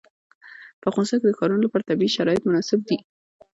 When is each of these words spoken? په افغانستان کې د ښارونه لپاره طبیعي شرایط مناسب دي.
په 0.81 0.85
افغانستان 0.91 1.17
کې 1.19 1.27
د 1.27 1.35
ښارونه 1.37 1.61
لپاره 1.63 1.87
طبیعي 1.89 2.13
شرایط 2.17 2.41
مناسب 2.49 2.79
دي. 2.89 2.97